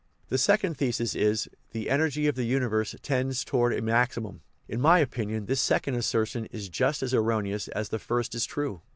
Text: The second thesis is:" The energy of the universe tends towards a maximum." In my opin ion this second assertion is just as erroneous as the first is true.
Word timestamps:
The 0.29 0.39
second 0.39 0.79
thesis 0.79 1.13
is:" 1.13 1.47
The 1.73 1.87
energy 1.87 2.25
of 2.25 2.33
the 2.33 2.45
universe 2.45 2.95
tends 3.03 3.45
towards 3.45 3.77
a 3.77 3.83
maximum." 3.83 4.41
In 4.67 4.81
my 4.81 4.97
opin 5.03 5.29
ion 5.29 5.45
this 5.45 5.61
second 5.61 5.93
assertion 5.93 6.47
is 6.47 6.69
just 6.69 7.03
as 7.03 7.13
erroneous 7.13 7.67
as 7.67 7.89
the 7.89 7.99
first 7.99 8.33
is 8.33 8.45
true. 8.47 8.81